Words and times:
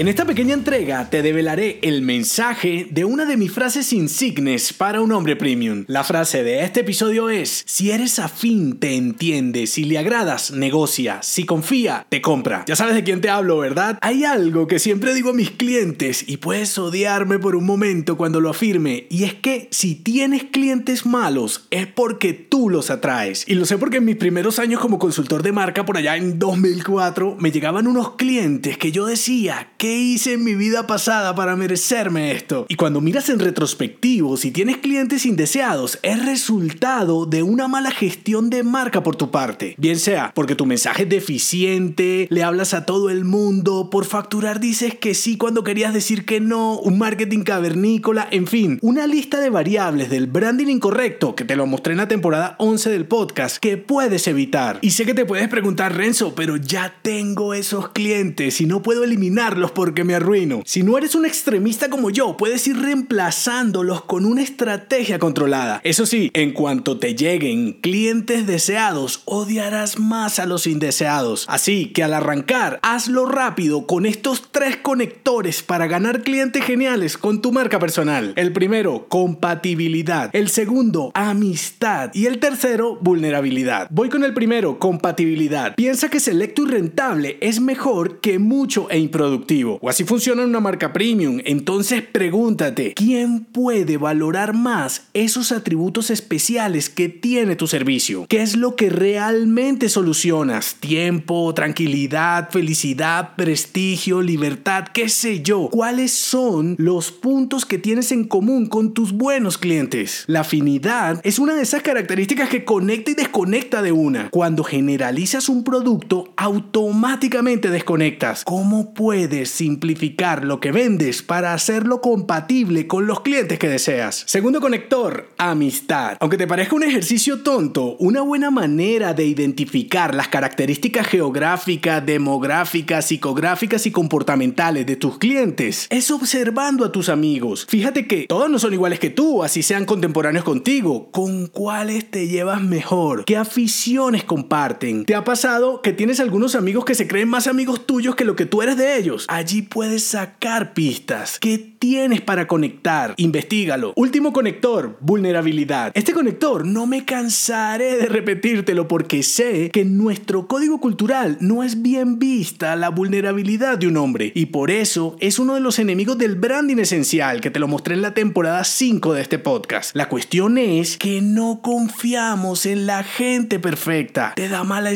En 0.00 0.08
esta 0.08 0.24
pequeña 0.24 0.54
entrega 0.54 1.10
te 1.10 1.20
develaré 1.20 1.78
el 1.82 2.00
mensaje 2.00 2.86
de 2.90 3.04
una 3.04 3.26
de 3.26 3.36
mis 3.36 3.52
frases 3.52 3.92
insignes 3.92 4.72
para 4.72 5.02
un 5.02 5.12
hombre 5.12 5.36
premium. 5.36 5.84
La 5.88 6.04
frase 6.04 6.42
de 6.42 6.64
este 6.64 6.80
episodio 6.80 7.28
es, 7.28 7.62
si 7.66 7.90
eres 7.90 8.18
afín, 8.18 8.78
te 8.78 8.96
entiende, 8.96 9.66
si 9.66 9.84
le 9.84 9.98
agradas, 9.98 10.52
negocia, 10.52 11.20
si 11.20 11.44
confía, 11.44 12.06
te 12.08 12.22
compra. 12.22 12.64
Ya 12.66 12.76
sabes 12.76 12.94
de 12.94 13.04
quién 13.04 13.20
te 13.20 13.28
hablo, 13.28 13.58
¿verdad? 13.58 13.98
Hay 14.00 14.24
algo 14.24 14.66
que 14.66 14.78
siempre 14.78 15.12
digo 15.12 15.28
a 15.28 15.34
mis 15.34 15.50
clientes 15.50 16.24
y 16.26 16.38
puedes 16.38 16.78
odiarme 16.78 17.38
por 17.38 17.54
un 17.54 17.66
momento 17.66 18.16
cuando 18.16 18.40
lo 18.40 18.48
afirme, 18.48 19.06
y 19.10 19.24
es 19.24 19.34
que 19.34 19.68
si 19.70 19.96
tienes 19.96 20.44
clientes 20.44 21.04
malos 21.04 21.66
es 21.70 21.86
porque 21.86 22.32
tú 22.32 22.70
los 22.70 22.88
atraes. 22.88 23.44
Y 23.46 23.54
lo 23.54 23.66
sé 23.66 23.76
porque 23.76 23.98
en 23.98 24.06
mis 24.06 24.16
primeros 24.16 24.60
años 24.60 24.80
como 24.80 24.98
consultor 24.98 25.42
de 25.42 25.52
marca 25.52 25.84
por 25.84 25.98
allá 25.98 26.16
en 26.16 26.38
2004 26.38 27.36
me 27.38 27.50
llegaban 27.50 27.86
unos 27.86 28.12
clientes 28.12 28.78
que 28.78 28.92
yo 28.92 29.04
decía 29.04 29.68
que 29.76 29.89
¿Qué 29.90 29.98
hice 29.98 30.34
en 30.34 30.44
mi 30.44 30.54
vida 30.54 30.86
pasada 30.86 31.34
para 31.34 31.56
merecerme 31.56 32.30
esto? 32.30 32.64
Y 32.68 32.76
cuando 32.76 33.00
miras 33.00 33.28
en 33.28 33.40
retrospectivo, 33.40 34.36
si 34.36 34.52
tienes 34.52 34.76
clientes 34.76 35.26
indeseados, 35.26 35.98
es 36.04 36.24
resultado 36.24 37.26
de 37.26 37.42
una 37.42 37.66
mala 37.66 37.90
gestión 37.90 38.50
de 38.50 38.62
marca 38.62 39.02
por 39.02 39.16
tu 39.16 39.32
parte. 39.32 39.74
Bien 39.78 39.98
sea 39.98 40.30
porque 40.32 40.54
tu 40.54 40.64
mensaje 40.64 41.02
es 41.02 41.08
deficiente, 41.08 42.28
le 42.30 42.44
hablas 42.44 42.72
a 42.72 42.86
todo 42.86 43.10
el 43.10 43.24
mundo, 43.24 43.90
por 43.90 44.04
facturar 44.04 44.60
dices 44.60 44.94
que 44.94 45.12
sí 45.12 45.36
cuando 45.36 45.64
querías 45.64 45.92
decir 45.92 46.24
que 46.24 46.38
no, 46.38 46.78
un 46.78 46.96
marketing 46.96 47.42
cavernícola, 47.42 48.28
en 48.30 48.46
fin, 48.46 48.78
una 48.82 49.08
lista 49.08 49.40
de 49.40 49.50
variables 49.50 50.08
del 50.08 50.28
branding 50.28 50.68
incorrecto 50.68 51.34
que 51.34 51.44
te 51.44 51.56
lo 51.56 51.66
mostré 51.66 51.94
en 51.94 51.98
la 51.98 52.06
temporada 52.06 52.54
11 52.60 52.90
del 52.90 53.06
podcast 53.06 53.56
que 53.56 53.76
puedes 53.76 54.28
evitar. 54.28 54.78
Y 54.82 54.92
sé 54.92 55.04
que 55.04 55.14
te 55.14 55.26
puedes 55.26 55.48
preguntar, 55.48 55.96
Renzo, 55.96 56.36
pero 56.36 56.56
ya 56.56 56.94
tengo 57.02 57.54
esos 57.54 57.88
clientes 57.88 58.60
y 58.60 58.66
no 58.66 58.82
puedo 58.82 59.02
eliminarlos 59.02 59.72
porque 59.80 60.04
me 60.04 60.14
arruino. 60.14 60.60
Si 60.66 60.82
no 60.82 60.98
eres 60.98 61.14
un 61.14 61.24
extremista 61.24 61.88
como 61.88 62.10
yo, 62.10 62.36
puedes 62.36 62.66
ir 62.66 62.76
reemplazándolos 62.76 64.02
con 64.02 64.26
una 64.26 64.42
estrategia 64.42 65.18
controlada. 65.18 65.80
Eso 65.84 66.04
sí, 66.04 66.30
en 66.34 66.52
cuanto 66.52 66.98
te 66.98 67.14
lleguen 67.14 67.78
clientes 67.80 68.46
deseados, 68.46 69.22
odiarás 69.24 69.98
más 69.98 70.38
a 70.38 70.44
los 70.44 70.66
indeseados. 70.66 71.46
Así 71.48 71.86
que 71.94 72.02
al 72.02 72.12
arrancar, 72.12 72.78
hazlo 72.82 73.24
rápido 73.24 73.86
con 73.86 74.04
estos 74.04 74.52
tres 74.52 74.76
conectores 74.76 75.62
para 75.62 75.86
ganar 75.86 76.24
clientes 76.24 76.62
geniales 76.62 77.16
con 77.16 77.40
tu 77.40 77.50
marca 77.50 77.78
personal. 77.78 78.34
El 78.36 78.52
primero, 78.52 79.06
compatibilidad. 79.08 80.28
El 80.34 80.50
segundo, 80.50 81.10
amistad. 81.14 82.10
Y 82.12 82.26
el 82.26 82.38
tercero, 82.38 82.98
vulnerabilidad. 83.00 83.88
Voy 83.90 84.10
con 84.10 84.24
el 84.24 84.34
primero, 84.34 84.78
compatibilidad. 84.78 85.74
Piensa 85.74 86.10
que 86.10 86.20
selecto 86.20 86.64
y 86.64 86.70
rentable 86.70 87.38
es 87.40 87.62
mejor 87.62 88.20
que 88.20 88.38
mucho 88.38 88.90
e 88.90 88.98
improductivo 88.98 89.59
o 89.64 89.88
así 89.88 90.04
funciona 90.04 90.44
una 90.44 90.60
marca 90.60 90.92
premium. 90.92 91.40
Entonces 91.44 92.02
pregúntate, 92.02 92.94
¿quién 92.94 93.44
puede 93.44 93.96
valorar 93.96 94.54
más 94.54 95.08
esos 95.14 95.52
atributos 95.52 96.10
especiales 96.10 96.88
que 96.88 97.08
tiene 97.08 97.56
tu 97.56 97.66
servicio? 97.66 98.26
¿Qué 98.28 98.42
es 98.42 98.56
lo 98.56 98.76
que 98.76 98.90
realmente 98.90 99.88
solucionas? 99.88 100.76
Tiempo, 100.80 101.52
tranquilidad, 101.54 102.50
felicidad, 102.50 103.34
prestigio, 103.36 104.22
libertad, 104.22 104.86
qué 104.92 105.08
sé 105.08 105.42
yo. 105.42 105.68
¿Cuáles 105.70 106.12
son 106.12 106.76
los 106.78 107.10
puntos 107.10 107.66
que 107.66 107.78
tienes 107.78 108.12
en 108.12 108.24
común 108.24 108.66
con 108.66 108.94
tus 108.94 109.12
buenos 109.12 109.58
clientes? 109.58 110.24
La 110.26 110.40
afinidad 110.40 111.20
es 111.24 111.38
una 111.38 111.54
de 111.54 111.62
esas 111.62 111.82
características 111.82 112.48
que 112.48 112.64
conecta 112.64 113.10
y 113.10 113.14
desconecta 113.14 113.82
de 113.82 113.92
una. 113.92 114.30
Cuando 114.30 114.64
generalizas 114.64 115.48
un 115.48 115.64
producto, 115.64 116.32
automáticamente 116.36 117.70
desconectas. 117.70 118.44
¿Cómo 118.44 118.94
puedes 118.94 119.49
simplificar 119.50 120.44
lo 120.44 120.60
que 120.60 120.72
vendes 120.72 121.22
para 121.22 121.54
hacerlo 121.54 122.00
compatible 122.00 122.86
con 122.86 123.06
los 123.06 123.20
clientes 123.20 123.58
que 123.58 123.68
deseas. 123.68 124.24
Segundo 124.26 124.60
conector, 124.60 125.28
amistad. 125.38 126.16
Aunque 126.20 126.36
te 126.36 126.46
parezca 126.46 126.76
un 126.76 126.82
ejercicio 126.82 127.42
tonto, 127.42 127.96
una 127.98 128.22
buena 128.22 128.50
manera 128.50 129.14
de 129.14 129.24
identificar 129.26 130.14
las 130.14 130.28
características 130.28 131.06
geográficas, 131.06 132.04
demográficas, 132.04 133.06
psicográficas 133.06 133.86
y 133.86 133.90
comportamentales 133.90 134.86
de 134.86 134.96
tus 134.96 135.18
clientes 135.18 135.86
es 135.90 136.10
observando 136.10 136.84
a 136.84 136.92
tus 136.92 137.08
amigos. 137.08 137.66
Fíjate 137.68 138.06
que 138.06 138.26
todos 138.26 138.50
no 138.50 138.58
son 138.58 138.72
iguales 138.72 138.98
que 138.98 139.10
tú, 139.10 139.42
así 139.42 139.62
sean 139.62 139.84
contemporáneos 139.84 140.44
contigo. 140.44 141.10
¿Con 141.10 141.46
cuáles 141.46 142.10
te 142.10 142.28
llevas 142.28 142.62
mejor? 142.62 143.24
¿Qué 143.24 143.36
aficiones 143.36 144.24
comparten? 144.24 145.04
¿Te 145.04 145.14
ha 145.14 145.24
pasado 145.24 145.82
que 145.82 145.92
tienes 145.92 146.20
algunos 146.20 146.54
amigos 146.54 146.84
que 146.84 146.94
se 146.94 147.08
creen 147.08 147.28
más 147.28 147.46
amigos 147.46 147.86
tuyos 147.86 148.14
que 148.14 148.24
lo 148.24 148.36
que 148.36 148.46
tú 148.46 148.62
eres 148.62 148.76
de 148.76 148.96
ellos? 148.96 149.26
Allí 149.40 149.62
puedes 149.62 150.04
sacar 150.04 150.74
pistas. 150.74 151.38
¿Qué 151.38 151.56
tienes 151.56 152.20
para 152.20 152.46
conectar? 152.46 153.14
Investígalo. 153.16 153.94
Último 153.96 154.34
conector, 154.34 154.98
vulnerabilidad. 155.00 155.92
Este 155.94 156.12
conector 156.12 156.66
no 156.66 156.86
me 156.86 157.06
cansaré 157.06 157.96
de 157.96 158.04
repetírtelo 158.04 158.86
porque 158.86 159.22
sé 159.22 159.70
que 159.70 159.80
en 159.80 159.96
nuestro 159.96 160.46
código 160.46 160.78
cultural 160.78 161.38
no 161.40 161.62
es 161.62 161.80
bien 161.80 162.18
vista 162.18 162.76
la 162.76 162.90
vulnerabilidad 162.90 163.78
de 163.78 163.86
un 163.86 163.96
hombre 163.96 164.30
y 164.34 164.44
por 164.44 164.70
eso 164.70 165.16
es 165.20 165.38
uno 165.38 165.54
de 165.54 165.60
los 165.60 165.78
enemigos 165.78 166.18
del 166.18 166.34
branding 166.34 166.76
esencial 166.76 167.40
que 167.40 167.50
te 167.50 167.60
lo 167.60 167.66
mostré 167.66 167.94
en 167.94 168.02
la 168.02 168.12
temporada 168.12 168.62
5 168.62 169.14
de 169.14 169.22
este 169.22 169.38
podcast. 169.38 169.96
La 169.96 170.10
cuestión 170.10 170.58
es 170.58 170.98
que 170.98 171.22
no 171.22 171.60
confiamos 171.62 172.66
en 172.66 172.84
la 172.84 173.04
gente 173.04 173.58
perfecta. 173.58 174.34
Te 174.36 174.50
da 174.50 174.64
mala 174.64 174.90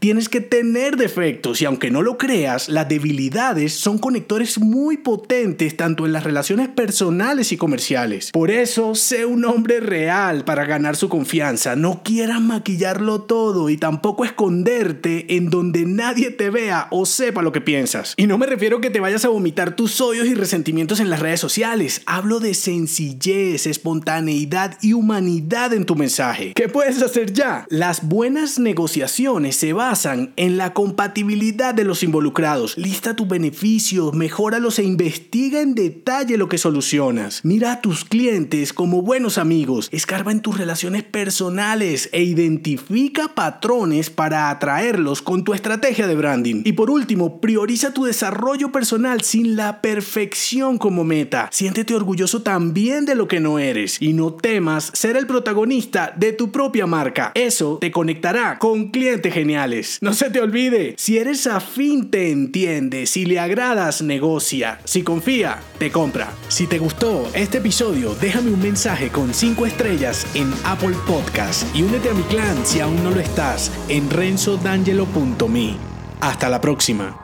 Tienes 0.00 0.28
que 0.28 0.40
tener 0.40 0.96
defectos 0.96 1.62
y 1.62 1.64
aunque 1.64 1.90
no 1.90 2.02
lo 2.02 2.18
creas, 2.18 2.68
las 2.68 2.88
debilidades 2.88 3.72
son 3.72 3.98
conectores 3.98 4.58
muy 4.58 4.96
potentes 4.96 5.76
tanto 5.76 6.06
en 6.06 6.12
las 6.12 6.24
relaciones 6.24 6.68
personales 6.68 7.52
y 7.52 7.56
comerciales. 7.56 8.32
Por 8.32 8.50
eso, 8.50 8.96
sé 8.96 9.26
un 9.26 9.44
hombre 9.44 9.78
real 9.78 10.44
para 10.44 10.64
ganar 10.64 10.96
su 10.96 11.08
confianza. 11.08 11.76
No 11.76 12.02
quieras 12.02 12.40
maquillarlo 12.40 13.22
todo 13.22 13.70
y 13.70 13.76
tampoco 13.76 14.24
esconderte 14.24 15.36
en 15.36 15.50
donde 15.50 15.86
nadie 15.86 16.32
te 16.32 16.50
vea 16.50 16.88
o 16.90 17.06
sepa 17.06 17.42
lo 17.42 17.52
que 17.52 17.60
piensas. 17.60 18.14
Y 18.16 18.26
no 18.26 18.38
me 18.38 18.46
refiero 18.46 18.78
a 18.78 18.80
que 18.80 18.90
te 18.90 19.00
vayas 19.00 19.24
a 19.24 19.28
vomitar 19.28 19.76
tus 19.76 20.00
odios 20.00 20.26
y 20.26 20.34
resentimientos 20.34 20.98
en 20.98 21.10
las 21.10 21.20
redes 21.20 21.38
sociales. 21.38 22.02
Hablo 22.06 22.40
de 22.40 22.54
sencillez, 22.54 23.68
espontaneidad 23.68 24.78
y 24.82 24.94
humanidad 24.94 25.72
en 25.74 25.86
tu 25.86 25.94
mensaje. 25.94 26.54
¿Qué 26.56 26.68
puedes 26.68 27.00
hacer 27.02 27.32
ya? 27.32 27.66
Las 27.68 28.08
buenas 28.08 28.58
negociaciones 28.58 29.43
se 29.52 29.72
basan 29.72 30.32
en 30.36 30.56
la 30.56 30.72
compatibilidad 30.72 31.74
de 31.74 31.84
los 31.84 32.02
involucrados. 32.02 32.76
Lista 32.76 33.16
tus 33.16 33.28
beneficios, 33.28 34.14
mejóralos 34.14 34.78
e 34.78 34.84
investiga 34.84 35.60
en 35.60 35.74
detalle 35.74 36.36
lo 36.36 36.48
que 36.48 36.58
solucionas. 36.58 37.40
Mira 37.44 37.72
a 37.72 37.80
tus 37.80 38.04
clientes 38.04 38.72
como 38.72 39.02
buenos 39.02 39.38
amigos, 39.38 39.88
escarba 39.92 40.32
en 40.32 40.40
tus 40.40 40.58
relaciones 40.58 41.02
personales 41.02 42.08
e 42.12 42.22
identifica 42.22 43.34
patrones 43.34 44.10
para 44.10 44.50
atraerlos 44.50 45.22
con 45.22 45.44
tu 45.44 45.54
estrategia 45.54 46.06
de 46.06 46.16
branding. 46.16 46.62
Y 46.64 46.72
por 46.72 46.90
último, 46.90 47.40
prioriza 47.40 47.92
tu 47.92 48.04
desarrollo 48.04 48.72
personal 48.72 49.22
sin 49.22 49.56
la 49.56 49.80
perfección 49.80 50.78
como 50.78 51.04
meta. 51.04 51.48
Siéntete 51.52 51.94
orgulloso 51.94 52.42
también 52.42 53.04
de 53.04 53.14
lo 53.14 53.28
que 53.28 53.40
no 53.40 53.58
eres 53.58 54.00
y 54.00 54.12
no 54.12 54.32
temas 54.34 54.90
ser 54.94 55.16
el 55.16 55.26
protagonista 55.26 56.12
de 56.16 56.32
tu 56.32 56.50
propia 56.50 56.86
marca. 56.86 57.32
Eso 57.34 57.78
te 57.80 57.90
conectará 57.90 58.58
con 58.58 58.90
clientes 58.90 59.23
geniales. 59.30 59.98
No 60.00 60.12
se 60.12 60.30
te 60.30 60.40
olvide, 60.40 60.94
si 60.98 61.18
eres 61.18 61.46
afín 61.46 62.10
te 62.10 62.30
entiende, 62.30 63.06
si 63.06 63.24
le 63.24 63.38
agradas 63.38 64.02
negocia, 64.02 64.80
si 64.84 65.02
confía 65.02 65.60
te 65.78 65.90
compra. 65.90 66.32
Si 66.48 66.66
te 66.66 66.78
gustó 66.78 67.30
este 67.34 67.58
episodio, 67.58 68.14
déjame 68.20 68.50
un 68.50 68.62
mensaje 68.62 69.08
con 69.08 69.34
5 69.34 69.66
estrellas 69.66 70.26
en 70.34 70.52
Apple 70.64 70.96
Podcast 71.06 71.64
y 71.74 71.82
únete 71.82 72.10
a 72.10 72.14
mi 72.14 72.22
clan 72.24 72.64
si 72.64 72.80
aún 72.80 73.02
no 73.02 73.10
lo 73.10 73.20
estás 73.20 73.70
en 73.88 74.10
renzodangelo.me. 74.10 75.76
Hasta 76.20 76.48
la 76.48 76.60
próxima. 76.60 77.23